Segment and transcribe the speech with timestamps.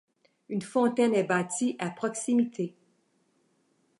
[0.49, 2.75] Une fontaine est bâtie à proximité.